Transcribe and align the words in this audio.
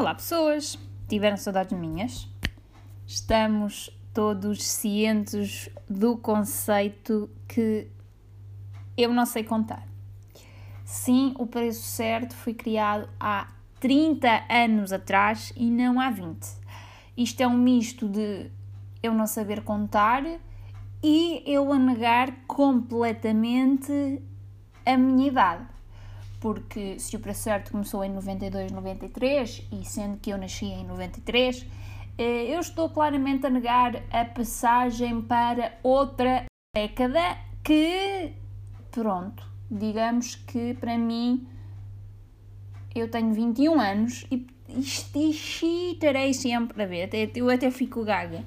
Olá, 0.00 0.14
pessoas! 0.14 0.78
Tiveram 1.10 1.36
saudades 1.36 1.78
minhas? 1.78 2.26
Estamos 3.06 3.90
todos 4.14 4.66
cientes 4.66 5.68
do 5.86 6.16
conceito 6.16 7.28
que 7.46 7.86
eu 8.96 9.12
não 9.12 9.26
sei 9.26 9.44
contar. 9.44 9.86
Sim, 10.86 11.34
o 11.38 11.46
preço 11.46 11.82
certo 11.82 12.34
foi 12.34 12.54
criado 12.54 13.10
há 13.20 13.48
30 13.78 14.46
anos 14.48 14.90
atrás 14.90 15.52
e 15.54 15.70
não 15.70 16.00
há 16.00 16.08
20. 16.08 16.48
Isto 17.14 17.42
é 17.42 17.46
um 17.46 17.58
misto 17.58 18.08
de 18.08 18.50
eu 19.02 19.12
não 19.12 19.26
saber 19.26 19.62
contar 19.62 20.24
e 21.02 21.42
eu 21.44 21.70
a 21.70 21.78
negar 21.78 22.46
completamente 22.46 24.22
a 24.86 24.96
minha 24.96 25.28
idade 25.28 25.79
porque 26.40 26.98
se 26.98 27.16
o 27.16 27.34
certo 27.34 27.70
começou 27.70 28.02
em 28.02 28.10
92, 28.10 28.72
93 28.72 29.68
e 29.70 29.84
sendo 29.84 30.16
que 30.18 30.30
eu 30.30 30.38
nasci 30.38 30.64
em 30.64 30.84
93, 30.84 31.66
eh, 32.18 32.54
eu 32.54 32.60
estou 32.60 32.88
claramente 32.88 33.46
a 33.46 33.50
negar 33.50 34.02
a 34.10 34.24
passagem 34.24 35.20
para 35.20 35.78
outra 35.82 36.46
década 36.74 37.36
que, 37.62 38.32
pronto, 38.90 39.46
digamos 39.70 40.34
que 40.34 40.74
para 40.74 40.96
mim 40.96 41.46
eu 42.94 43.10
tenho 43.10 43.32
21 43.32 43.78
anos 43.78 44.26
e 44.30 44.46
estarei 44.68 46.32
sempre 46.32 46.82
a 46.82 46.86
ver, 46.86 47.10
eu 47.34 47.50
até 47.50 47.70
fico 47.70 48.04
gaga. 48.04 48.44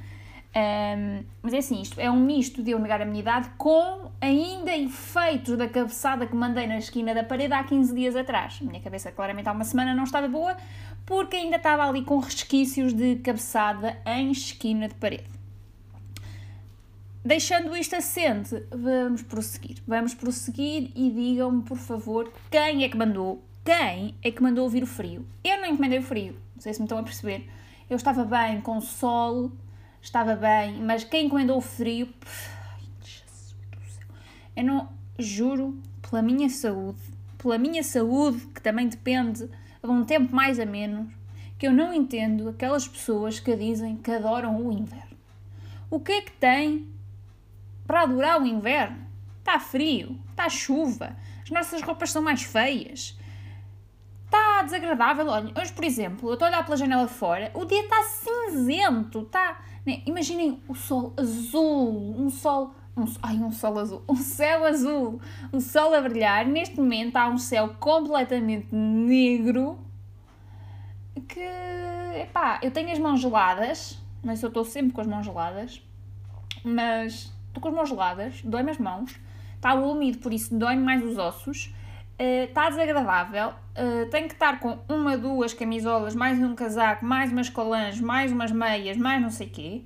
Um, 0.56 1.24
mas 1.42 1.54
é 1.54 1.58
assim, 1.58 1.82
isto 1.82 2.00
é 2.00 2.10
um 2.12 2.20
misto 2.20 2.62
de 2.62 2.72
eu 2.72 2.80
negar 2.80 3.02
a 3.02 3.06
minha 3.06 3.22
idade 3.22 3.50
com 3.58 4.03
ainda 4.24 4.76
efeitos 4.76 5.58
da 5.58 5.68
cabeçada 5.68 6.26
que 6.26 6.34
mandei 6.34 6.66
na 6.66 6.78
esquina 6.78 7.14
da 7.14 7.26
parede 7.26 7.54
há 7.54 7.62
15 7.62 7.94
dias 7.94 8.16
atrás. 8.16 8.58
A 8.62 8.64
minha 8.64 8.82
cabeça 8.82 9.12
claramente 9.12 9.50
há 9.50 9.52
uma 9.52 9.66
semana 9.66 9.94
não 9.94 10.06
estava 10.06 10.30
boa 10.30 10.56
porque 11.06 11.36
ainda 11.36 11.58
estava 11.58 11.86
ali 11.86 12.04
com 12.04 12.18
resquícios 12.20 12.94
de 12.94 13.18
cabeçada 13.18 13.98
em 14.06 14.32
esquina 14.32 14.88
de 14.88 14.96
parede. 14.96 15.26
Deixando 17.26 17.76
isto 17.76 17.98
assente, 17.98 18.64
vamos 18.72 19.24
prosseguir. 19.24 19.78
Vamos 19.86 20.14
prosseguir 20.14 20.92
e 20.96 21.10
digam-me, 21.10 21.62
por 21.64 21.78
favor, 21.78 22.32
quem 22.50 22.86
é 22.86 22.90
que 22.90 22.98
mandou, 22.98 23.44
quem 23.66 24.16
é 24.24 24.32
que 24.32 24.42
mandou 24.42 24.64
ouvir 24.64 24.84
o 24.84 24.88
frio? 24.88 25.26
Eu 25.44 25.60
não 25.60 25.68
encomendei 25.68 26.00
o 26.00 26.04
frio, 26.04 26.38
não 26.56 26.62
sei 26.62 26.74
se 26.74 26.80
me 26.80 26.86
estão 26.86 26.98
a 26.98 27.04
perceber. 27.04 27.50
Eu 27.90 27.98
estava 27.98 28.24
bem 28.24 28.62
com 28.62 28.80
sol, 28.80 29.52
estava 30.02 30.36
bem, 30.36 30.82
mas 30.82 31.04
quem 31.04 31.26
encomendou 31.26 31.58
o 31.58 31.62
frio, 31.62 32.08
eu 34.56 34.64
não 34.64 34.90
juro 35.18 35.78
pela 36.02 36.22
minha 36.22 36.50
saúde, 36.50 37.00
pela 37.38 37.58
minha 37.58 37.84
saúde, 37.84 38.46
que 38.48 38.62
também 38.62 38.88
depende 38.88 39.46
de 39.48 39.90
um 39.90 40.04
tempo 40.04 40.36
mais 40.36 40.60
a 40.60 40.66
menos, 40.66 41.08
que 41.58 41.68
eu 41.68 41.74
não 41.74 41.94
entendo 41.94 42.50
aquelas 42.50 42.88
pessoas 42.88 43.40
que 43.40 43.56
dizem 43.56 43.96
que 43.98 44.12
adoram 44.12 44.66
o 44.66 44.72
inverno. 44.72 45.18
O 45.90 46.00
que 46.00 46.12
é 46.12 46.22
que 46.22 46.32
tem 46.32 46.88
para 47.86 48.02
adorar 48.02 48.42
o 48.42 48.46
inverno? 48.46 48.98
Está 49.40 49.60
frio, 49.60 50.18
está 50.32 50.50
chuva, 50.50 51.16
as 51.44 51.50
nossas 51.50 51.82
roupas 51.82 52.12
são 52.12 52.22
mais 52.22 52.44
feias, 52.44 53.18
está 54.26 54.64
desagradável. 54.64 55.28
Olha, 55.28 55.54
hoje, 55.60 55.74
por 55.74 55.84
exemplo, 55.84 56.30
eu 56.30 56.34
estou 56.34 56.48
a 56.48 56.50
olhar 56.50 56.64
pela 56.64 56.78
janela 56.78 57.08
fora, 57.08 57.52
o 57.54 57.66
dia 57.66 57.82
está 57.82 58.02
cinzento, 58.04 59.20
está 59.22 59.60
né? 59.86 60.02
Imaginem 60.06 60.62
o 60.68 60.76
sol 60.76 61.14
azul, 61.18 62.16
um 62.18 62.30
sol. 62.30 62.74
Um, 62.96 63.06
ai, 63.24 63.36
um 63.38 63.52
sol 63.52 63.80
azul, 63.80 64.04
um 64.08 64.16
céu 64.16 64.66
azul, 64.66 65.20
um 65.52 65.60
sol 65.60 65.94
a 65.94 66.02
brilhar. 66.02 66.46
Neste 66.46 66.76
momento 66.78 67.16
há 67.18 67.28
um 67.28 67.38
céu 67.38 67.76
completamente 67.80 68.74
negro 68.74 69.80
que, 71.28 71.40
epá, 72.22 72.60
eu 72.62 72.72
tenho 72.72 72.92
as 72.92 73.00
mãos 73.00 73.20
geladas, 73.20 74.00
mas 74.24 74.42
eu 74.44 74.50
estou 74.50 74.64
sempre 74.64 74.94
com 74.94 75.02
as 75.02 75.08
mãos 75.08 75.26
geladas, 75.26 75.82
mas 76.64 77.34
estou 77.48 77.62
com 77.62 77.70
as 77.70 77.74
mãos 77.74 77.90
geladas, 77.90 78.42
dói-me 78.44 78.72
as 78.72 78.78
mãos, 78.78 79.20
está 79.56 79.74
úmido, 79.74 80.20
por 80.20 80.32
isso 80.32 80.56
dói-me 80.56 80.84
mais 80.84 81.04
os 81.04 81.18
ossos 81.18 81.74
está 82.18 82.68
eh, 82.68 82.70
desagradável, 82.70 83.50
uh, 83.50 84.10
tenho 84.10 84.28
que 84.28 84.34
estar 84.34 84.60
com 84.60 84.80
uma, 84.88 85.18
duas 85.18 85.54
camisolas, 85.54 86.16
mais 86.16 86.40
um 86.40 86.56
casaco, 86.56 87.06
mais 87.06 87.32
umas 87.32 87.50
colãs, 87.50 88.00
mais 88.00 88.32
umas 88.32 88.52
meias, 88.52 88.98
mais 88.98 89.22
não 89.22 89.30
sei 89.30 89.48
o 89.48 89.50
quê. 89.50 89.82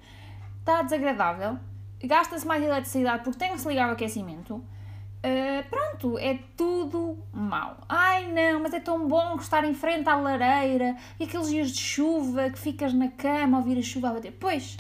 Está 0.60 0.82
desagradável, 0.82 1.58
gasta-se 2.04 2.46
mais 2.46 2.64
eletricidade 2.64 3.24
porque 3.24 3.40
tem 3.40 3.52
que 3.52 3.60
se 3.60 3.68
ligar 3.68 3.90
o 3.90 3.94
aquecimento. 3.94 4.56
Uh, 4.56 5.68
pronto, 5.70 6.18
é 6.20 6.40
tudo 6.56 7.18
mau. 7.34 7.78
Ai 7.90 8.32
não, 8.32 8.62
mas 8.62 8.74
é 8.74 8.80
tão 8.80 9.08
bom 9.08 9.36
estar 9.36 9.64
em 9.66 9.74
frente 9.74 10.08
à 10.08 10.16
lareira 10.16 10.96
e 11.20 11.24
aqueles 11.24 11.50
dias 11.50 11.72
de 11.72 11.80
chuva 11.80 12.50
que 12.50 12.60
ficas 12.60 12.94
na 12.94 13.10
cama 13.10 13.58
a 13.58 13.60
ouvir 13.60 13.80
a 13.80 13.82
chuva 13.82 14.10
a 14.10 14.14
bater. 14.14 14.32
Pois, 14.40 14.78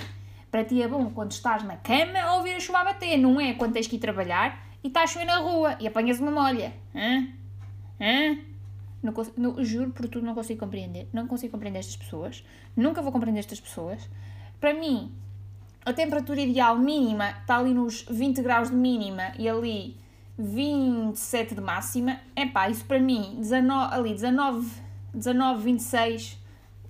para 0.51 0.63
ti 0.63 0.81
é 0.81 0.87
bom 0.87 1.09
quando 1.09 1.31
estás 1.31 1.63
na 1.63 1.75
cama 1.75 2.19
a 2.19 2.35
ouvir 2.35 2.55
a 2.55 2.59
chuva 2.59 2.79
a 2.79 2.83
bater, 2.85 3.17
não 3.17 3.41
é 3.41 3.53
quando 3.53 3.73
tens 3.73 3.87
que 3.87 3.95
ir 3.95 3.99
trabalhar 3.99 4.63
e 4.83 4.87
estás 4.87 5.17
a 5.17 5.25
na 5.25 5.39
rua 5.39 5.75
e 5.79 5.87
apanhas 5.87 6.19
uma 6.19 6.31
molha. 6.31 6.71
Hã? 6.95 7.27
Hã? 7.99 8.37
Não, 9.01 9.13
não, 9.37 9.63
juro 9.63 9.91
por 9.91 10.07
tudo, 10.07 10.25
não 10.25 10.35
consigo 10.35 10.59
compreender. 10.59 11.07
Não 11.13 11.27
consigo 11.27 11.51
compreender 11.51 11.79
estas 11.79 11.95
pessoas. 11.95 12.43
Nunca 12.75 13.01
vou 13.01 13.11
compreender 13.11 13.39
estas 13.39 13.59
pessoas. 13.59 14.09
Para 14.59 14.73
mim, 14.73 15.11
a 15.87 15.93
temperatura 15.93 16.41
ideal 16.41 16.77
mínima 16.77 17.29
está 17.29 17.57
ali 17.57 17.73
nos 17.73 18.01
20 18.09 18.41
graus 18.41 18.69
de 18.69 18.75
mínima 18.75 19.31
e 19.39 19.47
ali 19.47 19.95
27 20.37 21.55
de 21.55 21.61
máxima. 21.61 22.19
É 22.35 22.45
pá, 22.45 22.69
isso 22.69 22.83
para 22.83 22.99
mim, 22.99 23.37
19, 23.39 23.95
ali 23.95 24.09
19, 24.11 24.69
19, 25.13 25.63
26, 25.63 26.37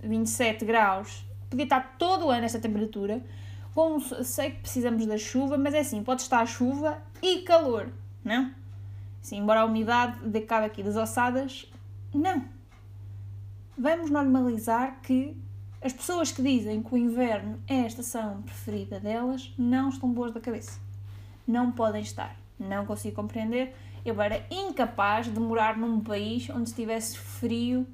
27 0.01 0.65
graus, 0.65 1.23
podia 1.47 1.65
estar 1.65 1.95
todo 1.99 2.25
o 2.25 2.31
ano 2.31 2.45
esta 2.45 2.59
temperatura. 2.59 3.23
Bom, 3.75 3.99
sei 3.99 4.49
que 4.49 4.61
precisamos 4.61 5.05
da 5.05 5.19
chuva, 5.19 5.59
mas 5.59 5.75
é 5.75 5.79
assim, 5.81 6.03
pode 6.03 6.23
estar 6.23 6.43
chuva 6.47 6.97
e 7.21 7.43
calor, 7.43 7.89
não? 8.25 8.51
Sim, 9.21 9.37
embora 9.37 9.61
a 9.61 9.65
umidade 9.65 10.27
dê 10.27 10.41
cabo 10.41 10.65
aqui 10.65 10.81
das 10.81 10.95
ossadas, 10.95 11.71
não. 12.11 12.45
Vamos 13.77 14.09
normalizar 14.09 14.99
que 15.03 15.37
as 15.81 15.93
pessoas 15.93 16.31
que 16.31 16.41
dizem 16.41 16.81
que 16.81 16.93
o 16.93 16.97
inverno 16.97 17.61
é 17.67 17.81
a 17.81 17.87
estação 17.87 18.41
preferida 18.41 18.99
delas 18.99 19.53
não 19.57 19.89
estão 19.89 20.11
boas 20.11 20.33
da 20.33 20.39
cabeça. 20.39 20.79
Não 21.47 21.71
podem 21.71 22.01
estar. 22.01 22.35
Não 22.59 22.85
consigo 22.85 23.15
compreender. 23.15 23.75
Eu 24.03 24.19
era 24.21 24.45
incapaz 24.49 25.31
de 25.31 25.39
morar 25.39 25.77
num 25.77 25.99
país 25.99 26.49
onde 26.49 26.69
estivesse 26.69 27.17
frio 27.17 27.85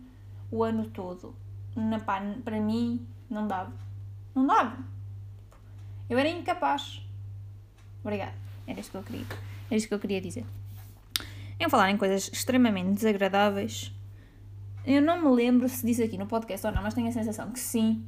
o 0.49 0.63
ano 0.63 0.85
todo. 0.85 1.35
Na, 1.75 1.99
pá, 1.99 2.21
para 2.43 2.59
mim, 2.59 3.05
não 3.29 3.47
dava. 3.47 3.73
Não 4.33 4.47
dava. 4.47 4.77
Eu 6.09 6.17
era 6.17 6.29
incapaz. 6.29 7.01
Obrigada. 8.01 8.33
Era 8.65 8.79
isto 8.79 8.91
que 8.91 8.97
eu 8.97 9.03
queria. 9.03 9.25
Era 9.67 9.75
isto 9.75 9.87
que 9.87 9.93
eu 9.93 9.99
queria 9.99 10.21
dizer. 10.21 10.45
Em 11.59 11.69
falar 11.69 11.91
em 11.91 11.97
coisas 11.97 12.29
extremamente 12.31 12.93
desagradáveis, 12.93 13.93
eu 14.85 15.01
não 15.01 15.21
me 15.21 15.35
lembro 15.35 15.67
se 15.69 15.85
disse 15.85 16.03
aqui 16.03 16.17
no 16.17 16.27
podcast 16.27 16.65
ou 16.67 16.73
não, 16.73 16.81
mas 16.81 16.93
tenho 16.93 17.07
a 17.07 17.11
sensação 17.11 17.51
que 17.51 17.59
sim, 17.59 18.05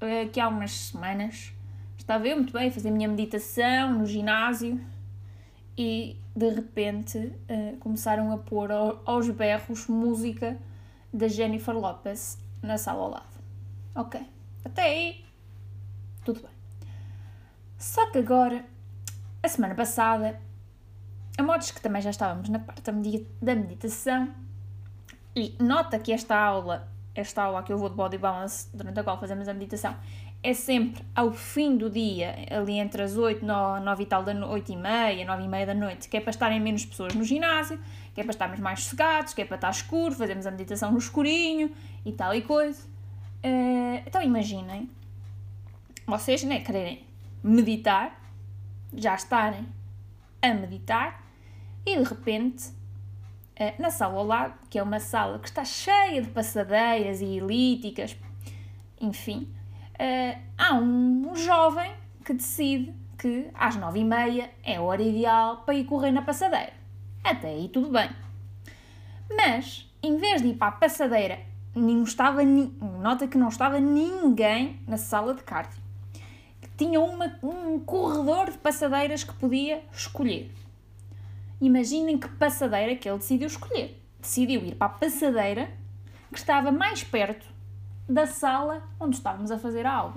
eh, 0.00 0.26
que 0.26 0.38
há 0.40 0.48
umas 0.48 0.72
semanas 0.72 1.52
estava 1.96 2.26
eu 2.26 2.36
muito 2.36 2.52
bem 2.52 2.68
a 2.68 2.72
fazer 2.72 2.88
a 2.88 2.92
minha 2.92 3.08
meditação 3.08 3.98
no 3.98 4.06
ginásio 4.06 4.80
e 5.76 6.16
de 6.34 6.50
repente 6.50 7.32
eh, 7.48 7.74
começaram 7.80 8.32
a 8.32 8.38
pôr 8.38 8.70
aos 9.04 9.28
berros 9.30 9.86
música 9.86 10.58
da 11.12 11.28
Jennifer 11.28 11.76
Lopez 11.76 12.38
na 12.62 12.78
sala 12.78 13.02
ao 13.02 13.10
lado. 13.10 13.38
Ok, 13.94 14.20
até 14.64 14.82
aí 14.82 15.24
tudo 16.24 16.40
bem. 16.40 16.50
Só 17.78 18.10
que 18.10 18.18
agora, 18.18 18.64
a 19.42 19.48
semana 19.48 19.74
passada, 19.74 20.40
a 21.38 21.42
modos 21.42 21.70
que 21.70 21.80
também 21.80 22.02
já 22.02 22.10
estávamos 22.10 22.48
na 22.48 22.58
parte 22.58 22.82
da 23.40 23.54
meditação 23.54 24.34
e 25.38 25.54
nota 25.62 25.98
que 25.98 26.12
esta 26.12 26.36
aula, 26.36 26.88
esta 27.14 27.44
aula 27.44 27.62
que 27.62 27.72
eu 27.72 27.78
vou 27.78 27.88
de 27.88 27.94
body 27.94 28.18
balance, 28.18 28.68
durante 28.74 28.98
a 28.98 29.04
qual 29.04 29.18
fazemos 29.18 29.46
a 29.48 29.54
meditação, 29.54 29.96
é 30.42 30.54
sempre 30.54 31.04
ao 31.14 31.32
fim 31.32 31.76
do 31.76 31.90
dia, 31.90 32.34
ali 32.50 32.78
entre 32.78 33.02
as 33.02 33.16
8, 33.16 33.44
9, 33.44 33.84
9 33.84 34.02
e 34.02 34.06
tal 34.06 34.22
da 34.22 34.32
noite, 34.32 34.52
8 34.52 34.72
e 34.72 34.76
meia, 34.76 35.24
9 35.24 35.42
e 35.42 35.48
meia 35.48 35.66
da 35.66 35.74
noite, 35.74 36.08
que 36.08 36.16
é 36.16 36.20
para 36.20 36.30
estarem 36.30 36.60
menos 36.60 36.84
pessoas 36.84 37.14
no 37.14 37.24
ginásio, 37.24 37.78
que 38.14 38.20
é 38.20 38.24
para 38.24 38.32
estarmos 38.32 38.60
mais 38.60 38.82
sossegados, 38.82 39.34
que 39.34 39.42
é 39.42 39.44
para 39.44 39.56
estar 39.56 39.70
escuro, 39.70 40.14
fazemos 40.14 40.46
a 40.46 40.50
meditação 40.50 40.92
no 40.92 40.98
escurinho 40.98 41.72
e 42.04 42.12
tal 42.12 42.34
e 42.34 42.42
coisa. 42.42 42.82
Uh, 43.44 44.02
então 44.06 44.22
imaginem, 44.22 44.88
vocês 46.06 46.42
né, 46.42 46.60
quererem 46.60 47.04
meditar, 47.42 48.20
já 48.94 49.14
estarem 49.14 49.66
a 50.40 50.54
meditar 50.54 51.22
e 51.84 51.96
de 51.96 52.02
repente, 52.02 52.68
eh, 52.68 52.77
na 53.78 53.90
sala 53.90 54.18
ao 54.18 54.24
lado, 54.24 54.54
que 54.70 54.78
é 54.78 54.82
uma 54.82 55.00
sala 55.00 55.38
que 55.38 55.48
está 55.48 55.64
cheia 55.64 56.22
de 56.22 56.28
passadeiras 56.28 57.20
e 57.20 57.38
elípticas, 57.38 58.16
enfim, 59.00 59.48
eh, 59.98 60.38
há 60.56 60.74
um 60.74 61.34
jovem 61.34 61.92
que 62.24 62.32
decide 62.32 62.94
que 63.18 63.50
às 63.54 63.74
nove 63.76 64.00
e 64.00 64.04
meia 64.04 64.50
é 64.62 64.76
a 64.76 64.82
hora 64.82 65.02
ideal 65.02 65.58
para 65.58 65.74
ir 65.74 65.84
correr 65.84 66.12
na 66.12 66.22
passadeira. 66.22 66.72
Até 67.24 67.48
aí 67.48 67.68
tudo 67.68 67.90
bem. 67.90 68.08
Mas, 69.28 69.90
em 70.02 70.16
vez 70.16 70.40
de 70.40 70.48
ir 70.48 70.54
para 70.54 70.68
a 70.68 70.72
passadeira 70.72 71.40
não 71.74 72.02
estava, 72.02 72.42
nota 72.42 73.26
que 73.26 73.36
não 73.36 73.48
estava 73.48 73.78
ninguém 73.80 74.80
na 74.86 74.96
sala 74.96 75.34
de 75.34 75.42
cardio. 75.42 75.80
Tinha 76.76 77.00
uma, 77.00 77.36
um 77.42 77.78
corredor 77.80 78.50
de 78.50 78.58
passadeiras 78.58 79.24
que 79.24 79.34
podia 79.34 79.82
escolher. 79.92 80.52
Imaginem 81.60 82.18
que 82.18 82.28
passadeira 82.28 82.94
que 82.94 83.08
ele 83.08 83.18
decidiu 83.18 83.46
escolher. 83.46 84.00
Decidiu 84.20 84.64
ir 84.64 84.74
para 84.76 84.86
a 84.86 84.90
passadeira 84.90 85.70
que 86.32 86.38
estava 86.38 86.70
mais 86.70 87.02
perto 87.02 87.46
da 88.08 88.26
sala 88.26 88.82
onde 89.00 89.16
estávamos 89.16 89.50
a 89.50 89.58
fazer 89.58 89.86
a 89.86 89.92
aula. 89.92 90.14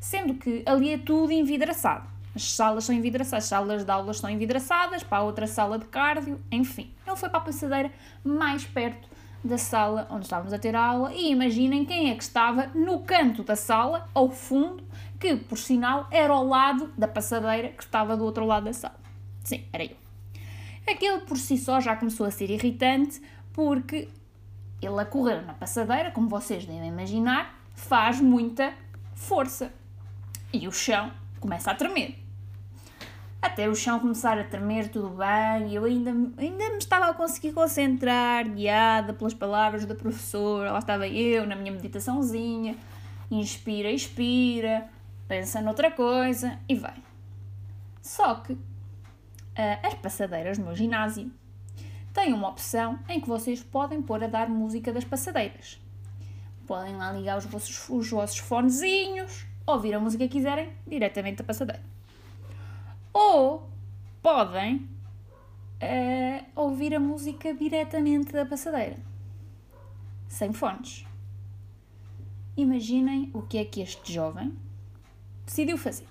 Sendo 0.00 0.34
que 0.34 0.62
ali 0.66 0.92
é 0.92 0.98
tudo 0.98 1.32
envidraçado. 1.32 2.08
As 2.34 2.52
salas 2.52 2.84
são 2.84 2.94
envidraçadas, 2.94 3.44
as 3.44 3.48
salas 3.48 3.84
de 3.84 3.90
aulas 3.90 4.18
são 4.18 4.30
envidraçadas, 4.30 5.02
para 5.02 5.18
a 5.18 5.22
outra 5.22 5.46
sala 5.46 5.78
de 5.78 5.84
cardio, 5.86 6.40
enfim. 6.50 6.90
Ele 7.06 7.16
foi 7.16 7.28
para 7.28 7.38
a 7.38 7.42
passadeira 7.42 7.92
mais 8.24 8.64
perto 8.64 9.08
da 9.42 9.58
sala 9.58 10.06
onde 10.10 10.24
estávamos 10.24 10.52
a 10.52 10.58
ter 10.58 10.76
a 10.76 10.84
aula 10.84 11.12
e 11.12 11.30
imaginem 11.30 11.84
quem 11.84 12.10
é 12.10 12.14
que 12.14 12.22
estava 12.22 12.66
no 12.68 13.00
canto 13.00 13.42
da 13.42 13.56
sala, 13.56 14.08
ao 14.14 14.30
fundo, 14.30 14.84
que 15.18 15.34
por 15.36 15.58
sinal 15.58 16.06
era 16.10 16.32
ao 16.32 16.46
lado 16.46 16.92
da 16.96 17.08
passadeira 17.08 17.68
que 17.68 17.82
estava 17.82 18.16
do 18.16 18.24
outro 18.24 18.44
lado 18.44 18.64
da 18.64 18.72
sala. 18.72 19.00
Sim, 19.42 19.64
era 19.72 19.84
eu. 19.84 19.99
Aquele 20.86 21.20
por 21.20 21.38
si 21.38 21.56
só 21.56 21.80
já 21.80 21.96
começou 21.96 22.26
a 22.26 22.30
ser 22.30 22.50
irritante 22.50 23.20
porque 23.52 24.08
ele 24.80 25.00
a 25.00 25.04
correr 25.04 25.44
na 25.44 25.54
passadeira, 25.54 26.10
como 26.10 26.28
vocês 26.28 26.64
devem 26.64 26.88
imaginar, 26.88 27.58
faz 27.74 28.20
muita 28.20 28.72
força 29.14 29.72
e 30.52 30.66
o 30.66 30.72
chão 30.72 31.12
começa 31.38 31.70
a 31.70 31.74
tremer. 31.74 32.18
Até 33.42 33.68
o 33.68 33.74
chão 33.74 33.98
começar 33.98 34.38
a 34.38 34.44
tremer, 34.44 34.90
tudo 34.90 35.10
bem, 35.10 35.72
eu 35.72 35.84
ainda, 35.84 36.10
ainda 36.10 36.70
me 36.70 36.78
estava 36.78 37.06
a 37.06 37.14
conseguir 37.14 37.52
concentrar, 37.52 38.46
guiada 38.46 39.14
pelas 39.14 39.32
palavras 39.32 39.86
da 39.86 39.94
professora. 39.94 40.72
Lá 40.72 40.78
estava 40.78 41.08
eu 41.08 41.46
na 41.46 41.56
minha 41.56 41.72
meditaçãozinha, 41.72 42.76
inspira, 43.30 43.90
expira, 43.90 44.88
pensa 45.26 45.62
noutra 45.62 45.90
coisa 45.90 46.58
e 46.68 46.74
vai. 46.74 47.02
Só 48.02 48.34
que 48.36 48.58
uh, 49.60 49.86
as 49.86 49.94
passadeiras 49.94 50.56
no 50.58 50.74
ginásio 50.74 51.30
têm 52.12 52.32
uma 52.32 52.48
opção 52.48 52.98
em 53.08 53.20
que 53.20 53.28
vocês 53.28 53.62
podem 53.62 54.00
pôr 54.00 54.24
a 54.24 54.26
dar 54.26 54.48
música 54.48 54.92
das 54.92 55.04
passadeiras. 55.04 55.78
Podem 56.66 56.96
lá 56.96 57.12
ligar 57.12 57.36
os 57.36 57.44
vossos, 57.44 57.88
os 57.88 58.10
vossos 58.10 58.38
fonezinhos, 58.38 59.46
ouvir 59.66 59.94
a 59.94 60.00
música 60.00 60.26
que 60.26 60.34
quiserem 60.34 60.72
diretamente 60.86 61.38
da 61.38 61.44
passadeira. 61.44 61.82
Ou 63.12 63.68
podem 64.22 64.76
uh, 64.76 66.46
ouvir 66.54 66.94
a 66.94 67.00
música 67.00 67.52
diretamente 67.54 68.32
da 68.32 68.46
passadeira, 68.46 68.96
sem 70.28 70.52
fones. 70.52 71.04
Imaginem 72.56 73.30
o 73.32 73.42
que 73.42 73.58
é 73.58 73.64
que 73.64 73.80
este 73.80 74.12
jovem 74.12 74.56
decidiu 75.46 75.78
fazer. 75.78 76.06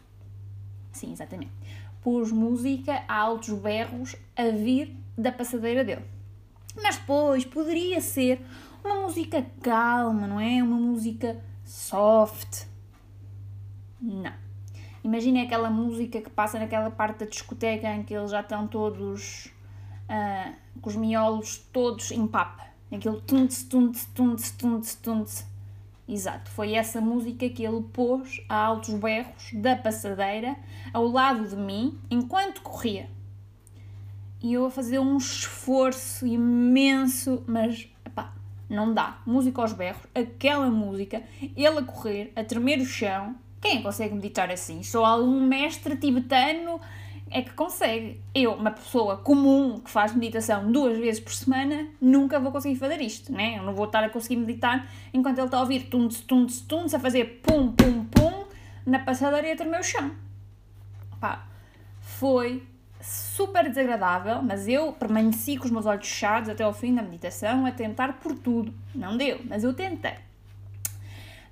Sim, 0.92 1.12
exatamente. 1.12 1.58
Pôs 2.01 2.31
música 2.31 3.04
a 3.07 3.16
altos 3.16 3.50
berros 3.50 4.16
a 4.36 4.50
vir 4.50 4.96
da 5.18 5.31
passadeira 5.31 5.84
dele. 5.84 6.06
Mas 6.81 6.98
depois 6.98 7.46
poderia 7.46 8.00
ser 8.00 8.42
uma 8.84 9.01
música 9.01 9.46
calma, 9.62 10.28
não 10.28 10.40
é? 10.40 10.63
Uma 10.63 10.78
música 10.78 11.42
soft. 11.66 12.66
Não. 14.01 14.34
Imaginem 15.04 15.44
aquela 15.44 15.69
música 15.69 16.22
que 16.22 16.30
passa 16.30 16.60
naquela 16.60 16.92
parte 16.92 17.19
da 17.19 17.25
discoteca 17.25 17.88
em 17.94 18.04
que 18.04 18.13
eles 18.13 18.31
já 18.31 18.42
estão 18.42 18.68
todos 18.68 19.48
uh, 20.10 20.54
com 20.81 20.90
os 20.90 20.96
miolos 20.96 21.57
todos 21.72 22.12
em 22.12 22.28
papa. 22.28 22.68
Aquele 22.92 23.22
tunts, 23.22 23.63
tunts, 23.63 24.06
tunts, 24.13 24.51
tunts, 24.51 24.96
tunts. 24.96 25.49
Exato, 26.11 26.50
foi 26.50 26.73
essa 26.73 27.00
música 27.00 27.47
que 27.47 27.63
ele 27.63 27.83
pôs 27.94 28.41
a 28.50 28.56
altos 28.56 28.95
berros 28.95 29.53
da 29.53 29.75
passadeira 29.75 30.56
ao 30.91 31.06
lado 31.07 31.47
de 31.47 31.56
mim 31.56 32.00
enquanto 32.09 32.63
corria. 32.63 33.07
E 34.41 34.53
eu 34.53 34.65
a 34.65 34.71
fazer 34.71 34.97
um 34.97 35.17
esforço 35.17 36.25
imenso, 36.25 37.44
mas 37.45 37.88
epá, 38.03 38.33
não 38.67 38.91
dá. 38.91 39.21
Música 39.23 39.61
aos 39.61 39.71
berros, 39.71 40.01
aquela 40.15 40.71
música, 40.71 41.21
ele 41.56 41.77
a 41.77 41.83
correr, 41.83 42.33
a 42.35 42.44
tremer 42.44 42.79
o 42.79 42.85
chão, 42.85 43.35
quem 43.62 43.83
consegue 43.83 44.15
meditar 44.15 44.50
assim? 44.50 44.81
Só 44.81 45.05
algum 45.05 45.45
mestre 45.45 45.95
tibetano 45.95 46.81
é 47.31 47.41
que 47.41 47.51
consegue. 47.53 48.21
Eu, 48.33 48.53
uma 48.53 48.71
pessoa 48.71 49.17
comum 49.17 49.79
que 49.79 49.89
faz 49.89 50.13
meditação 50.13 50.71
duas 50.71 50.97
vezes 50.97 51.19
por 51.19 51.33
semana, 51.33 51.87
nunca 52.01 52.39
vou 52.39 52.51
conseguir 52.51 52.75
fazer 52.75 53.01
isto, 53.01 53.31
né? 53.31 53.57
Eu 53.57 53.63
não 53.63 53.73
vou 53.73 53.85
estar 53.85 54.03
a 54.03 54.09
conseguir 54.09 54.37
meditar 54.37 54.87
enquanto 55.13 55.37
ele 55.37 55.47
está 55.47 55.57
a 55.57 55.61
ouvir 55.61 55.83
tunts, 55.83 56.21
tunts, 56.21 56.61
tunts, 56.61 56.93
a 56.93 56.99
fazer 56.99 57.41
pum, 57.43 57.71
pum, 57.71 58.05
pum 58.05 58.45
na 58.85 58.99
passadeira 58.99 59.47
e 59.47 59.51
a 59.51 59.55
tremer 59.55 59.79
o 59.79 59.83
chão. 59.83 60.11
Pá, 61.19 61.45
foi 61.99 62.63
super 63.01 63.69
desagradável, 63.69 64.41
mas 64.41 64.67
eu 64.67 64.91
permaneci 64.93 65.57
com 65.57 65.65
os 65.65 65.71
meus 65.71 65.85
olhos 65.85 66.07
fechados 66.07 66.49
até 66.49 66.63
ao 66.63 66.73
fim 66.73 66.93
da 66.93 67.01
meditação 67.01 67.65
a 67.65 67.71
tentar 67.71 68.13
por 68.19 68.35
tudo. 68.35 68.73
Não 68.93 69.15
deu, 69.15 69.39
mas 69.45 69.63
eu 69.63 69.73
tentei. 69.73 70.15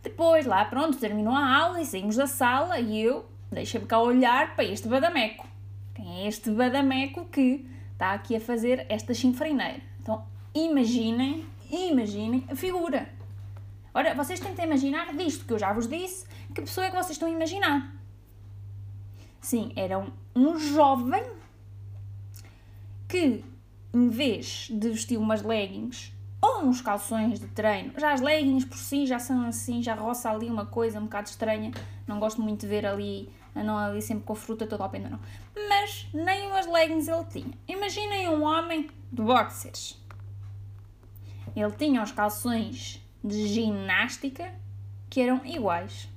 Depois, 0.04 0.46
lá 0.46 0.64
pronto, 0.66 0.98
terminou 0.98 1.34
a 1.34 1.56
aula 1.56 1.82
e 1.82 1.86
saímos 1.86 2.16
da 2.16 2.28
sala 2.28 2.80
e 2.80 3.02
eu 3.02 3.26
deixei-me 3.52 3.86
cá 3.86 4.00
olhar 4.00 4.56
para 4.56 4.66
este 4.66 4.88
badameco. 4.88 5.48
Quem 5.98 6.26
é 6.26 6.28
este 6.28 6.52
badameco 6.52 7.26
que 7.26 7.68
está 7.94 8.14
aqui 8.14 8.36
a 8.36 8.40
fazer 8.40 8.86
esta 8.88 9.16
chinfrineira? 9.16 9.82
Então, 10.00 10.24
imaginem, 10.54 11.44
imaginem 11.72 12.46
a 12.48 12.56
figura. 12.56 13.10
Ora, 13.96 14.14
vocês 14.14 14.40
tentem 14.40 14.66
imaginar 14.66 15.12
disto 15.16 15.44
que 15.44 15.54
eu 15.54 15.58
já 15.58 15.74
vos 15.74 15.88
disse, 15.88 16.28
que 16.54 16.62
pessoa 16.62 16.86
é 16.86 16.92
que 16.92 16.96
vocês 16.96 17.14
estão 17.14 17.28
a 17.28 17.32
imaginar? 17.32 17.96
Sim, 19.42 19.74
era 19.76 19.98
um, 19.98 20.12
um 20.36 20.60
jovem 20.60 21.24
que, 23.08 23.44
em 23.92 24.08
vez 24.08 24.68
de 24.72 24.92
vestir 24.92 25.18
umas 25.18 25.42
leggings 25.42 26.14
ou 26.40 26.62
uns 26.62 26.80
calções 26.80 27.40
de 27.40 27.48
treino. 27.48 27.94
Já 27.98 28.14
as 28.14 28.22
leggings 28.22 28.68
por 28.68 28.78
si 28.78 29.08
já 29.08 29.18
são 29.18 29.48
assim, 29.48 29.82
já 29.82 29.96
roça 29.96 30.30
ali 30.30 30.48
uma 30.48 30.68
coisa 30.68 31.00
um 31.00 31.06
bocado 31.06 31.28
estranha. 31.28 31.72
Não 32.06 32.20
gosto 32.20 32.40
muito 32.40 32.62
de 32.62 32.68
ver 32.68 32.86
ali, 32.86 33.34
não 33.56 33.76
ali 33.76 34.00
sempre 34.00 34.26
com 34.26 34.34
a 34.34 34.36
fruta 34.36 34.68
toda 34.68 34.84
ao 34.84 34.90
pé, 34.92 35.00
não. 35.00 35.20
Nem 36.14 36.48
umas 36.48 36.66
leggings 36.68 37.08
ele 37.08 37.26
tinha. 37.26 37.54
Imaginem 37.68 38.30
um 38.30 38.44
homem 38.44 38.90
de 39.12 39.22
boxers. 39.22 40.02
Ele 41.56 41.72
tinha 41.72 42.04
os 42.04 42.12
calções 42.12 43.04
de 43.24 43.48
ginástica 43.48 44.54
que 45.10 45.22
eram 45.22 45.46
iguais 45.46 46.10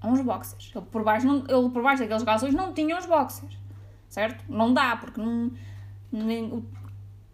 a 0.00 0.08
uns 0.08 0.20
boxers. 0.20 0.72
Ele 0.74 0.84
por 0.86 1.04
baixo, 1.04 1.26
não, 1.26 1.38
ele 1.38 1.70
por 1.70 1.82
baixo 1.82 2.02
daqueles 2.02 2.22
calções 2.22 2.54
não 2.54 2.72
tinha 2.72 2.98
os 2.98 3.06
boxers. 3.06 3.56
Certo? 4.08 4.44
Não 4.48 4.74
dá, 4.74 4.96
porque 4.96 5.20
não. 5.20 5.52
Nem, 6.10 6.64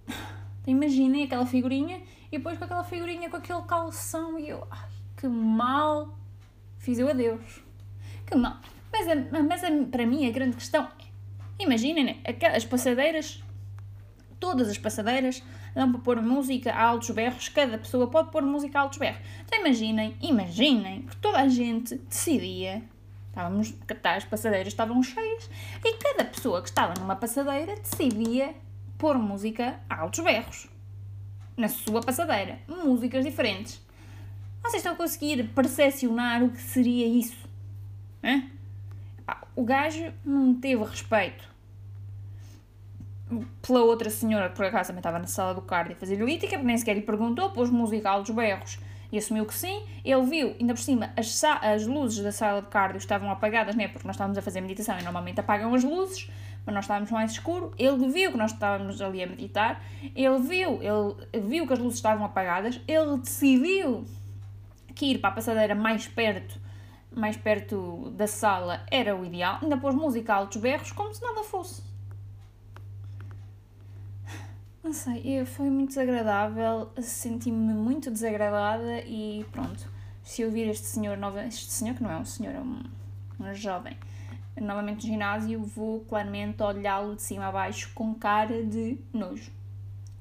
imaginem 0.66 1.24
aquela 1.24 1.46
figurinha 1.46 2.02
e 2.30 2.38
depois 2.38 2.58
com 2.58 2.64
aquela 2.64 2.84
figurinha, 2.84 3.30
com 3.30 3.36
aquele 3.36 3.62
calção, 3.62 4.38
e 4.38 4.48
eu, 4.48 4.66
ai, 4.70 4.88
que 5.16 5.28
mal 5.28 6.18
fiz 6.78 6.98
eu 6.98 7.08
a 7.08 7.12
Deus. 7.12 7.62
Que 8.26 8.36
mal. 8.36 8.58
Mas, 8.92 9.06
mas 9.46 9.88
para 9.90 10.06
mim 10.06 10.26
a 10.26 10.30
grande 10.30 10.56
questão 10.56 10.84
é, 10.84 10.95
imaginem, 11.58 12.20
as 12.54 12.64
passadeiras, 12.64 13.42
todas 14.38 14.68
as 14.68 14.78
passadeiras 14.78 15.42
dão 15.74 15.92
para 15.92 16.00
pôr 16.00 16.22
música 16.22 16.72
a 16.72 16.82
altos 16.82 17.10
berros, 17.10 17.48
cada 17.48 17.78
pessoa 17.78 18.06
pode 18.08 18.30
pôr 18.30 18.42
música 18.42 18.78
a 18.78 18.82
altos 18.82 18.98
berros. 18.98 19.20
Então 19.44 19.60
imaginem, 19.60 20.16
imaginem 20.20 21.02
que 21.02 21.16
toda 21.16 21.40
a 21.40 21.48
gente 21.48 21.96
decidia, 21.96 22.82
estávamos, 23.28 23.74
as 24.02 24.24
passadeiras 24.24 24.68
estavam 24.68 25.02
cheias, 25.02 25.50
e 25.84 25.96
cada 25.98 26.24
pessoa 26.24 26.62
que 26.62 26.68
estava 26.68 26.94
numa 26.98 27.16
passadeira 27.16 27.76
decidia 27.76 28.54
pôr 28.96 29.18
música 29.18 29.78
a 29.88 30.00
altos 30.00 30.24
berros 30.24 30.68
na 31.56 31.68
sua 31.68 32.02
passadeira, 32.02 32.58
músicas 32.68 33.24
diferentes. 33.24 33.80
Vocês 34.62 34.80
estão 34.80 34.92
a 34.92 34.96
conseguir 34.96 35.44
percepcionar 35.54 36.42
o 36.42 36.50
que 36.50 36.60
seria 36.60 37.06
isso? 37.06 37.48
Hã? 38.22 38.55
O 39.54 39.64
gajo 39.64 40.12
não 40.24 40.54
teve 40.54 40.84
respeito 40.84 41.48
pela 43.60 43.80
outra 43.80 44.08
senhora 44.08 44.48
que 44.48 44.56
por 44.56 44.66
acaso 44.66 44.88
também 44.88 45.00
estava 45.00 45.18
na 45.18 45.26
sala 45.26 45.52
do 45.52 45.62
cardio 45.62 45.96
a 45.96 45.98
fazer 45.98 46.16
lítica, 46.16 46.56
nem 46.58 46.78
sequer 46.78 46.94
lhe 46.94 47.02
perguntou, 47.02 47.50
pôs 47.50 47.70
música 47.70 48.10
aos 48.10 48.30
berros 48.30 48.78
e 49.10 49.18
assumiu 49.18 49.44
que 49.44 49.54
sim. 49.54 49.82
Ele 50.04 50.22
viu, 50.26 50.56
ainda 50.60 50.74
por 50.74 50.80
cima, 50.80 51.12
as, 51.16 51.42
as 51.44 51.86
luzes 51.86 52.22
da 52.22 52.30
sala 52.30 52.62
de 52.62 52.68
cardio 52.68 52.98
estavam 52.98 53.30
apagadas, 53.30 53.74
né? 53.74 53.88
Porque 53.88 54.06
nós 54.06 54.14
estávamos 54.14 54.38
a 54.38 54.42
fazer 54.42 54.60
meditação 54.60 54.98
e 54.98 55.02
normalmente 55.02 55.40
apagam 55.40 55.74
as 55.74 55.82
luzes 55.82 56.30
mas 56.66 56.74
nós 56.74 56.84
estávamos 56.84 57.10
mais 57.12 57.30
escuro, 57.30 57.72
ele 57.78 58.08
viu 58.08 58.32
que 58.32 58.36
nós 58.36 58.52
estávamos 58.52 59.00
ali 59.00 59.22
a 59.22 59.26
meditar, 59.26 59.80
ele 60.16 60.38
viu, 60.40 60.80
ele 61.32 61.46
viu 61.46 61.64
que 61.64 61.72
as 61.72 61.78
luzes 61.78 61.98
estavam 61.98 62.26
apagadas, 62.26 62.80
ele 62.88 63.18
decidiu 63.18 64.04
que 64.92 65.12
ir 65.12 65.18
para 65.18 65.30
a 65.30 65.32
passadeira 65.32 65.76
mais 65.76 66.08
perto, 66.08 66.58
mais 67.16 67.36
perto 67.36 68.10
da 68.10 68.26
sala 68.26 68.84
era 68.90 69.16
o 69.16 69.24
ideal, 69.24 69.58
ainda 69.62 69.78
pôs 69.78 69.94
música 69.94 70.34
a 70.34 70.36
altos 70.36 70.60
berros 70.60 70.92
como 70.92 71.14
se 71.14 71.22
nada 71.22 71.42
fosse. 71.42 71.82
Não 74.84 74.92
sei, 74.92 75.44
foi 75.46 75.70
muito 75.70 75.88
desagradável, 75.88 76.90
senti-me 77.00 77.72
muito 77.72 78.10
desagradada 78.10 79.00
e 79.00 79.44
pronto. 79.50 79.90
Se 80.22 80.42
eu 80.42 80.50
vir 80.50 80.68
este 80.68 80.86
senhor, 80.86 81.16
nova, 81.16 81.44
este 81.44 81.72
senhor 81.72 81.96
que 81.96 82.02
não 82.02 82.10
é 82.10 82.18
um 82.18 82.24
senhor, 82.24 82.54
é 82.54 82.60
um, 82.60 82.82
um 83.40 83.54
jovem, 83.54 83.96
novamente 84.60 85.06
no 85.06 85.12
ginásio, 85.12 85.62
vou 85.64 86.00
claramente 86.00 86.62
olhá-lo 86.62 87.16
de 87.16 87.22
cima 87.22 87.46
a 87.46 87.52
baixo 87.52 87.90
com 87.94 88.14
cara 88.14 88.62
de 88.62 88.98
nojo. 89.12 89.50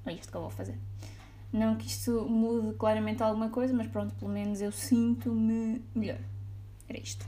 É 0.05 0.13
isto 0.13 0.31
que 0.31 0.37
eu 0.37 0.41
vou 0.41 0.49
fazer. 0.49 0.77
Não 1.51 1.75
que 1.75 1.87
isto 1.87 2.25
mude 2.27 2.75
claramente 2.75 3.21
alguma 3.21 3.49
coisa, 3.49 3.73
mas 3.73 3.87
pronto, 3.87 4.13
pelo 4.15 4.31
menos 4.31 4.61
eu 4.61 4.71
sinto-me 4.71 5.83
melhor. 5.93 6.19
Era 6.88 7.00
isto. 7.00 7.25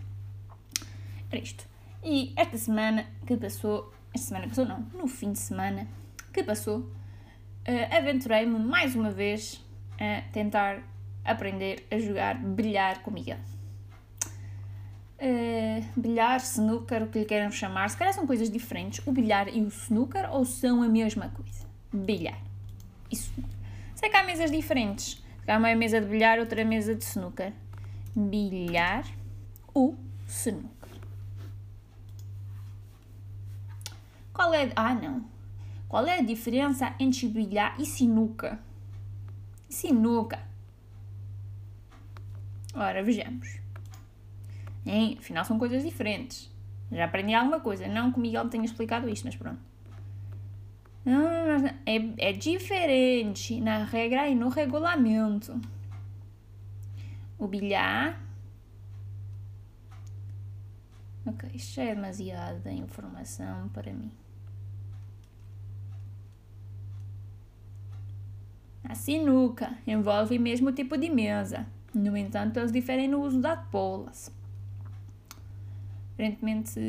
Era 1.31 1.41
isto. 1.41 1.65
E 2.03 2.33
esta 2.35 2.57
semana 2.57 3.05
que 3.25 3.35
passou, 3.35 3.93
esta 4.13 4.27
semana 4.27 4.45
que 4.45 4.49
passou 4.49 4.65
não, 4.65 4.79
no 4.93 5.07
fim 5.07 5.31
de 5.31 5.39
semana 5.39 5.87
que 6.31 6.43
passou, 6.43 6.79
uh, 6.79 7.95
aventurei-me 7.95 8.59
mais 8.59 8.95
uma 8.95 9.11
vez 9.11 9.63
a 9.99 10.21
tentar 10.31 10.81
aprender 11.25 11.85
a 11.91 11.97
jogar 11.99 12.35
bilhar 12.35 13.01
com 13.01 13.11
Miguel. 13.11 13.39
Uh, 15.19 15.83
bilhar, 15.99 16.39
snooker, 16.39 17.03
o 17.03 17.07
que 17.07 17.19
lhe 17.19 17.25
queiram 17.25 17.49
chamar, 17.49 17.89
se 17.89 17.97
calhar 17.97 18.13
são 18.13 18.27
coisas 18.27 18.49
diferentes. 18.49 19.05
O 19.05 19.11
bilhar 19.11 19.47
e 19.47 19.61
o 19.61 19.67
snooker 19.67 20.29
ou 20.31 20.45
são 20.45 20.83
a 20.83 20.87
mesma 20.87 21.29
coisa? 21.29 21.65
Bilhar 21.91 22.39
e. 23.11 23.15
Sei 23.15 24.09
que 24.09 24.15
há 24.15 24.23
mesas 24.23 24.51
diferentes. 24.51 25.23
Há 25.47 25.57
uma 25.57 25.73
mesa 25.75 25.99
de 25.99 26.07
bilhar, 26.07 26.39
outra 26.39 26.63
mesa 26.63 26.93
de 26.93 27.03
snooker. 27.03 27.53
Bilhar 28.15 29.05
ou 29.77 29.95
snooker. 30.27 30.89
Qual 34.33 34.51
é. 34.53 34.71
Ah, 34.75 34.95
não. 34.95 35.23
Qual 35.87 36.05
é 36.07 36.17
a 36.17 36.21
diferença 36.21 36.95
entre 36.99 37.27
bilhar 37.27 37.79
e 37.79 37.85
sinuca? 37.85 38.59
Sinuca. 39.69 40.39
Ora, 42.73 43.03
vejamos. 43.03 43.59
Hein? 44.85 45.17
Afinal, 45.19 45.45
são 45.45 45.59
coisas 45.59 45.83
diferentes. 45.83 46.51
Já 46.91 47.05
aprendi 47.05 47.33
alguma 47.35 47.59
coisa. 47.59 47.87
Não 47.87 48.11
que 48.11 48.17
o 48.17 48.21
Miguel 48.21 48.49
tenha 48.49 48.65
explicado 48.65 49.07
isto, 49.07 49.25
mas 49.25 49.35
pronto. 49.35 49.59
É, 51.85 52.29
é 52.29 52.33
diferente 52.33 53.61
na 53.61 53.83
regra 53.83 54.27
e 54.27 54.35
no 54.35 54.49
regulamento. 54.49 55.59
O 57.37 57.47
bilhar. 57.47 58.26
Ok, 61.27 61.49
isto 61.53 61.75
já 61.75 61.83
é 61.83 61.93
demasiada 61.95 62.71
informação 62.71 63.69
para 63.69 63.91
mim. 63.93 64.11
A 68.83 68.95
sinuca 68.95 69.77
envolve 69.85 70.37
o 70.37 70.41
mesmo 70.41 70.71
tipo 70.71 70.97
de 70.97 71.09
mesa. 71.09 71.67
No 71.93 72.15
entanto, 72.15 72.57
eles 72.57 72.71
diferem 72.71 73.07
no 73.07 73.21
uso 73.21 73.41
das 73.41 73.61
bolas. 73.67 74.31
Aparentemente 76.13 76.79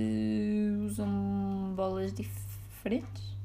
usam 0.87 1.75
bolas 1.75 2.13
diferentes 2.13 3.39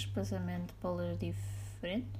espaçamento 0.00 0.74
de 0.74 0.80
bolas 0.80 1.18
diferentes? 1.18 2.19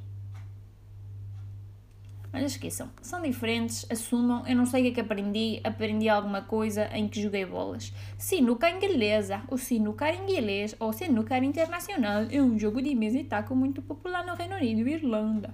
Mas 2.33 2.53
esqueçam, 2.53 2.89
são 3.03 3.21
diferentes, 3.23 3.85
assumam. 3.91 4.47
Eu 4.47 4.55
não 4.55 4.65
sei 4.65 4.81
o 4.81 4.85
que 4.85 4.91
é 4.91 4.95
que 4.95 5.01
aprendi, 5.01 5.61
aprendi 5.65 6.09
alguma 6.09 6.43
coisa 6.43 6.89
em 6.95 7.09
que 7.09 7.21
joguei 7.21 7.45
bolas. 7.45 7.93
Sinuca 8.17 8.71
inglesa, 8.71 9.43
ou 9.49 9.59
sinuca 9.59 10.13
inglês, 10.13 10.77
ou 10.79 10.93
sinuca 10.93 11.37
internacional 11.39 12.23
é 12.31 12.41
um 12.41 12.59
jogo 12.59 12.81
de 12.81 12.95
mesa 12.95 13.19
e 13.19 13.25
taco 13.25 13.55
muito 13.57 13.83
popular 13.83 14.25
no 14.25 14.35
Reino 14.35 14.57
Unido 14.57 14.89
e 14.89 14.93
Irlanda. 14.95 15.53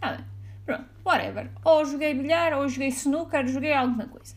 Tá 0.00 0.12
bem, 0.12 0.24
pronto, 0.64 0.84
whatever. 1.04 1.50
Ou 1.64 1.84
joguei 1.84 2.14
bilhar, 2.14 2.52
ou 2.52 2.68
joguei 2.68 2.88
snooker, 2.88 3.46
joguei 3.48 3.72
alguma 3.72 4.06
coisa. 4.06 4.36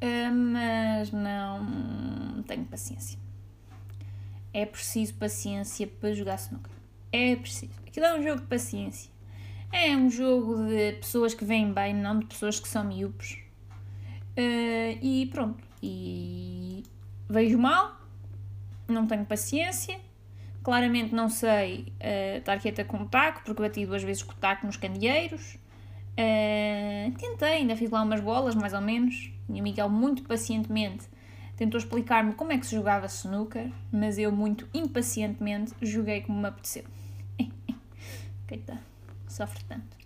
Uh, 0.00 0.32
mas 0.32 1.10
não 1.10 2.42
tenho 2.46 2.64
paciência 2.66 3.26
é 4.56 4.64
preciso 4.64 5.12
paciência 5.16 5.86
para 5.86 6.14
jogar 6.14 6.36
snooker. 6.36 6.72
É 7.12 7.36
preciso. 7.36 7.72
Aquilo 7.86 8.06
é 8.06 8.18
um 8.18 8.22
jogo 8.22 8.40
de 8.40 8.46
paciência. 8.46 9.10
É 9.72 9.96
um 9.96 10.08
jogo 10.10 10.66
de 10.66 10.92
pessoas 10.92 11.34
que 11.34 11.44
vêm 11.44 11.72
bem, 11.72 11.94
não 11.94 12.18
de 12.18 12.26
pessoas 12.26 12.58
que 12.58 12.68
são 12.68 12.84
miúpes. 12.84 13.38
Uh, 14.36 14.98
e 15.02 15.28
pronto. 15.32 15.62
E 15.82 16.84
vejo 17.28 17.58
mal, 17.58 17.96
não 18.88 19.06
tenho 19.06 19.24
paciência. 19.24 19.98
Claramente 20.62 21.14
não 21.14 21.28
sei 21.28 21.92
uh, 22.00 22.38
estar 22.38 22.58
quieta 22.58 22.84
com 22.84 22.98
o 22.98 23.06
taco, 23.06 23.42
porque 23.44 23.62
bati 23.62 23.86
duas 23.86 24.02
vezes 24.02 24.22
com 24.22 24.32
o 24.32 24.36
taco 24.36 24.66
nos 24.66 24.76
candeeiros. 24.76 25.58
Uh, 26.16 27.12
tentei, 27.18 27.58
ainda 27.58 27.76
fiz 27.76 27.90
lá 27.90 28.02
umas 28.02 28.20
bolas, 28.20 28.54
mais 28.54 28.72
ou 28.72 28.80
menos. 28.80 29.30
E 29.48 29.60
o 29.60 29.62
Miguel, 29.62 29.88
muito 29.88 30.22
pacientemente, 30.24 31.06
tentou 31.56 31.78
explicar-me 31.78 32.32
como 32.34 32.52
é 32.52 32.58
que 32.58 32.66
se 32.66 32.74
jogava 32.74 33.06
snooker, 33.06 33.70
mas 33.92 34.18
eu, 34.18 34.32
muito 34.32 34.68
impacientemente, 34.74 35.72
joguei 35.82 36.22
como 36.22 36.40
me 36.40 36.48
apeteceu. 36.48 36.84
Coitado, 38.48 38.80
sofre 39.36 39.62
tanto. 39.64 39.96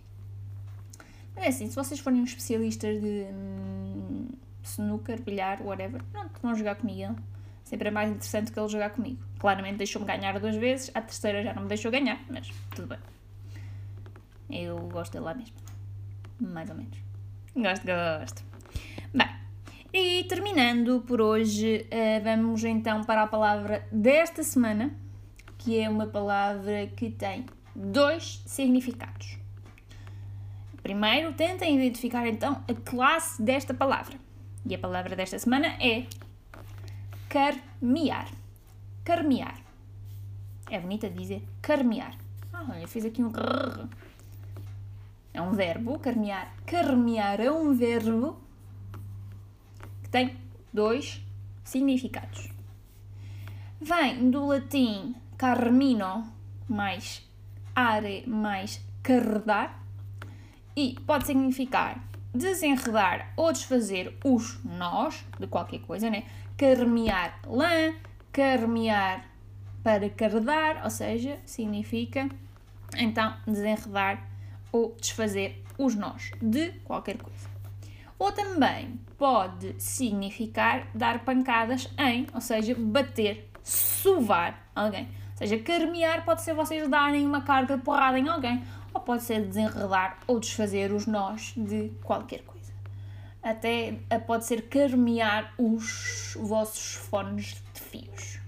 Mas 1.35 1.45
é 1.45 1.47
assim, 1.47 1.67
se 1.69 1.75
vocês 1.75 1.99
forem 1.99 2.23
especialistas 2.23 3.01
de 3.01 3.25
hum, 3.31 4.27
snooker, 4.63 5.21
bilhar, 5.21 5.61
whatever, 5.61 6.03
pronto, 6.11 6.39
vão 6.41 6.55
jogar 6.55 6.75
comigo. 6.75 7.15
Sempre 7.63 7.87
é 7.87 7.91
mais 7.91 8.09
interessante 8.09 8.51
que 8.51 8.59
ele 8.59 8.67
jogar 8.67 8.89
comigo. 8.89 9.19
Claramente 9.39 9.77
deixou-me 9.77 10.05
ganhar 10.05 10.37
duas 10.39 10.55
vezes, 10.55 10.91
a 10.93 11.01
terceira 11.01 11.41
já 11.41 11.53
não 11.53 11.63
me 11.63 11.69
deixou 11.69 11.89
ganhar, 11.89 12.19
mas 12.29 12.49
tudo 12.75 12.87
bem. 12.87 12.99
Eu 14.49 14.77
gosto 14.89 15.13
dele 15.13 15.25
lá 15.25 15.33
mesmo. 15.33 15.55
Mais 16.39 16.69
ou 16.69 16.75
menos. 16.75 16.97
Gosto, 17.55 17.85
gosto. 17.85 18.43
Bem, 19.13 19.29
e 19.93 20.25
terminando 20.25 21.01
por 21.07 21.21
hoje, 21.21 21.87
eh, 21.89 22.19
vamos 22.19 22.63
então 22.65 23.03
para 23.03 23.23
a 23.23 23.27
palavra 23.27 23.87
desta 23.91 24.43
semana, 24.43 24.93
que 25.57 25.79
é 25.79 25.89
uma 25.89 26.07
palavra 26.07 26.87
que 26.87 27.09
tem 27.09 27.45
dois 27.75 28.41
significados. 28.45 29.37
Primeiro, 30.81 31.33
tentem 31.33 31.75
identificar 31.75 32.27
então 32.27 32.63
a 32.67 32.73
classe 32.73 33.41
desta 33.41 33.73
palavra. 33.73 34.17
E 34.65 34.75
a 34.75 34.79
palavra 34.79 35.15
desta 35.15 35.37
semana 35.37 35.67
é 35.79 36.05
carmear. 37.29 38.27
Carmear. 39.03 39.59
É 40.69 40.79
bonita 40.79 41.09
dizer 41.09 41.43
carmear. 41.61 42.15
Ah, 42.53 42.65
olha, 42.69 42.87
fiz 42.87 43.05
aqui 43.05 43.23
um 43.23 43.31
É 45.33 45.41
um 45.41 45.51
verbo, 45.51 45.99
carmear. 45.99 46.53
Carmear 46.65 47.39
é 47.39 47.51
um 47.51 47.73
verbo 47.73 48.41
tem 50.11 50.37
dois 50.73 51.23
significados. 51.63 52.49
Vem 53.79 54.29
do 54.29 54.45
latim 54.45 55.15
carmino 55.37 56.31
mais 56.67 57.27
are 57.75 58.23
mais 58.27 58.81
carredar 59.03 59.79
e 60.75 60.95
pode 61.05 61.27
significar 61.27 62.01
desenredar 62.33 63.33
ou 63.35 63.51
desfazer 63.51 64.17
os 64.23 64.63
nós 64.63 65.25
de 65.39 65.47
qualquer 65.47 65.79
coisa, 65.79 66.09
né? 66.09 66.23
Carmear 66.57 67.39
lã, 67.45 67.93
carmear 68.31 69.25
para 69.83 70.09
carredar, 70.09 70.81
ou 70.83 70.89
seja, 70.89 71.37
significa 71.45 72.29
então 72.97 73.35
desenredar 73.45 74.27
ou 74.71 74.95
desfazer 74.99 75.63
os 75.77 75.95
nós 75.95 76.31
de 76.41 76.71
qualquer 76.83 77.17
coisa. 77.17 77.49
Ou 78.17 78.31
também 78.31 78.99
pode 79.17 79.75
significar 79.79 80.87
dar 80.93 81.25
pancadas 81.25 81.89
em, 81.97 82.27
ou 82.33 82.39
seja, 82.39 82.75
bater, 82.77 83.49
sovar 83.63 84.69
alguém. 84.75 85.09
Seja, 85.41 85.57
carmear 85.57 86.23
pode 86.23 86.43
ser 86.43 86.53
vocês 86.53 86.87
darem 86.87 87.25
uma 87.25 87.41
carga 87.41 87.75
de 87.75 87.81
porrada 87.81 88.19
em 88.19 88.29
alguém, 88.29 88.63
ou 88.93 89.01
pode 89.01 89.23
ser 89.23 89.43
desenredar 89.43 90.19
ou 90.27 90.39
desfazer 90.39 90.91
os 90.91 91.07
nós 91.07 91.53
de 91.57 91.91
qualquer 92.03 92.43
coisa. 92.43 92.71
Até 93.41 93.95
eh, 94.07 94.19
pode 94.19 94.45
ser 94.45 94.69
carmear 94.69 95.51
os 95.57 96.37
vossos 96.39 96.93
fones 96.93 97.59
de 97.73 97.81
fios. 97.81 98.39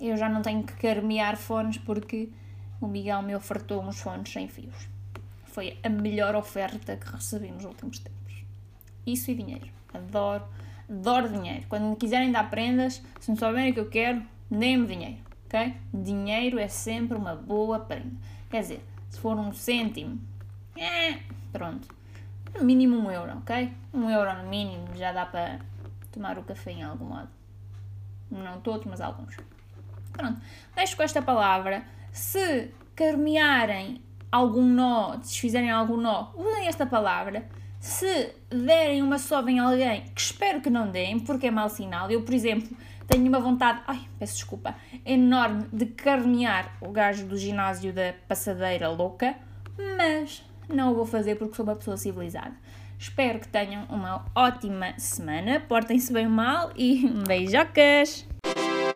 Eu 0.00 0.16
já 0.16 0.26
não 0.26 0.40
tenho 0.40 0.62
que 0.62 0.72
carmear 0.72 1.36
fones 1.36 1.76
porque 1.76 2.30
o 2.80 2.86
Miguel 2.86 3.20
me 3.20 3.34
ofertou 3.34 3.82
uns 3.82 4.00
fones 4.00 4.32
sem 4.32 4.48
fios. 4.48 4.88
Foi 5.44 5.76
a 5.82 5.90
melhor 5.90 6.34
oferta 6.34 6.96
que 6.96 7.12
recebi 7.12 7.50
nos 7.50 7.66
últimos 7.66 7.98
tempos. 7.98 8.42
Isso 9.06 9.30
e 9.30 9.34
dinheiro. 9.34 9.68
Adoro, 9.92 10.44
adoro 10.88 11.28
dinheiro. 11.28 11.66
Quando 11.68 11.90
me 11.90 11.96
quiserem 11.96 12.32
dar 12.32 12.48
prendas, 12.48 13.02
se 13.20 13.28
não 13.28 13.36
souberem 13.36 13.72
o 13.72 13.74
que 13.74 13.80
eu 13.80 13.90
quero, 13.90 14.22
deem-me 14.50 14.86
dinheiro, 14.86 15.27
ok? 15.48 15.74
Dinheiro 15.92 16.58
é 16.58 16.68
sempre 16.68 17.16
uma 17.16 17.34
boa 17.34 17.80
prenda. 17.80 18.14
Quer 18.50 18.60
dizer, 18.60 18.84
se 19.08 19.18
for 19.18 19.36
um 19.36 19.52
cêntimo, 19.52 20.20
é, 20.76 21.18
pronto. 21.52 21.88
No 22.54 22.64
mínimo 22.64 22.96
um 22.96 23.10
euro, 23.10 23.38
ok? 23.38 23.72
Um 23.92 24.08
euro 24.10 24.42
no 24.42 24.48
mínimo 24.48 24.94
já 24.94 25.12
dá 25.12 25.26
para 25.26 25.58
tomar 26.12 26.38
o 26.38 26.42
café 26.42 26.72
em 26.72 26.82
algum 26.82 27.06
modo. 27.06 27.28
Não 28.30 28.60
todos, 28.60 28.86
mas 28.86 29.00
alguns. 29.00 29.36
Pronto, 30.12 30.40
deixo 30.74 30.96
com 30.96 31.02
esta 31.02 31.22
palavra. 31.22 31.84
Se 32.12 32.70
carmearem 32.94 34.02
algum 34.30 34.62
nó, 34.62 35.18
se 35.22 35.40
fizerem 35.40 35.70
algum 35.70 35.96
nó, 35.96 36.32
usem 36.34 36.66
esta 36.66 36.86
palavra. 36.86 37.48
Se 37.80 38.34
derem 38.50 39.02
uma 39.02 39.18
sova 39.18 39.50
em 39.50 39.60
alguém, 39.60 40.02
que 40.14 40.20
espero 40.20 40.60
que 40.60 40.68
não 40.68 40.90
deem, 40.90 41.20
porque 41.20 41.46
é 41.46 41.50
mau 41.50 41.68
sinal. 41.68 42.10
Eu, 42.10 42.22
por 42.22 42.34
exemplo, 42.34 42.76
tenho 43.08 43.26
uma 43.26 43.40
vontade, 43.40 43.80
ai, 43.86 44.00
peço 44.18 44.34
desculpa, 44.34 44.76
enorme 45.04 45.66
de 45.72 45.86
carnear 45.86 46.76
o 46.80 46.90
gajo 46.90 47.26
do 47.26 47.38
ginásio 47.38 47.92
da 47.92 48.14
passadeira 48.28 48.88
louca, 48.90 49.34
mas 49.96 50.44
não 50.68 50.92
o 50.92 50.94
vou 50.94 51.06
fazer 51.06 51.36
porque 51.36 51.56
sou 51.56 51.64
uma 51.64 51.74
pessoa 51.74 51.96
civilizada. 51.96 52.54
Espero 52.98 53.38
que 53.38 53.48
tenham 53.48 53.84
uma 53.88 54.26
ótima 54.34 54.92
semana, 54.98 55.58
portem-se 55.58 56.12
bem 56.12 56.28
mal 56.28 56.70
e 56.76 57.08
beijocas! 57.26 58.27